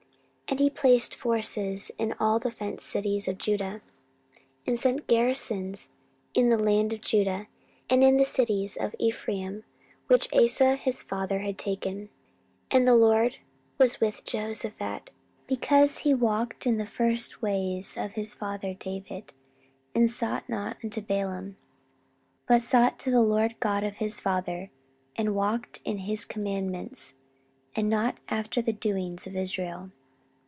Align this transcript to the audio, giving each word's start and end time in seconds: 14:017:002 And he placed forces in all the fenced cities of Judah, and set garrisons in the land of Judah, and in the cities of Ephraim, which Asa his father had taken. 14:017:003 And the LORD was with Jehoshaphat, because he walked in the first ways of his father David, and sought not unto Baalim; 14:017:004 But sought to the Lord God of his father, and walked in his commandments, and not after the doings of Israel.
14:017:002 0.51 0.59
And 0.67 0.67
he 0.67 0.81
placed 0.81 1.15
forces 1.15 1.91
in 1.97 2.13
all 2.19 2.37
the 2.37 2.51
fenced 2.51 2.85
cities 2.85 3.29
of 3.29 3.37
Judah, 3.37 3.79
and 4.67 4.77
set 4.77 5.07
garrisons 5.07 5.91
in 6.33 6.49
the 6.49 6.57
land 6.57 6.91
of 6.91 6.99
Judah, 6.99 7.47
and 7.89 8.03
in 8.03 8.17
the 8.17 8.25
cities 8.25 8.75
of 8.75 8.93
Ephraim, 8.99 9.63
which 10.07 10.27
Asa 10.33 10.75
his 10.75 11.03
father 11.03 11.39
had 11.39 11.57
taken. 11.57 12.09
14:017:003 12.69 12.69
And 12.77 12.85
the 12.85 12.95
LORD 12.97 13.37
was 13.77 14.01
with 14.01 14.25
Jehoshaphat, 14.25 15.09
because 15.47 15.99
he 15.99 16.13
walked 16.13 16.67
in 16.67 16.75
the 16.75 16.85
first 16.85 17.41
ways 17.41 17.95
of 17.95 18.15
his 18.15 18.35
father 18.35 18.73
David, 18.73 19.31
and 19.95 20.11
sought 20.11 20.49
not 20.49 20.75
unto 20.83 20.99
Baalim; 20.99 21.51
14:017:004 22.49 22.49
But 22.49 22.61
sought 22.61 22.99
to 22.99 23.09
the 23.09 23.21
Lord 23.21 23.57
God 23.61 23.85
of 23.85 23.95
his 23.95 24.19
father, 24.19 24.69
and 25.15 25.33
walked 25.33 25.79
in 25.85 25.99
his 25.99 26.25
commandments, 26.25 27.13
and 27.73 27.89
not 27.89 28.17
after 28.27 28.61
the 28.61 28.73
doings 28.73 29.25
of 29.25 29.37
Israel. 29.37 29.91